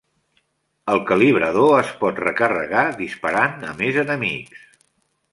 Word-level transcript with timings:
El 0.93 1.01
calibrador 1.09 1.75
es 1.81 1.91
pot 1.99 2.21
recarregar 2.23 2.85
disparant 3.01 3.53
a 3.73 3.75
més 3.83 3.99
enemics. 4.05 4.65